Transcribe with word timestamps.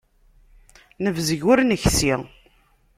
Nebzeg, 1.03 1.41
ur 1.51 1.59
neksi. 1.63 2.13